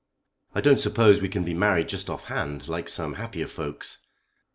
I 0.55 0.61
don't 0.61 0.79
suppose 0.79 1.21
we 1.21 1.29
can 1.29 1.43
be 1.43 1.53
married 1.53 1.87
just 1.89 2.09
off 2.09 2.23
hand, 2.23 2.67
like 2.67 2.89
some 2.89 3.13
happier 3.21 3.45
folks." 3.45 3.99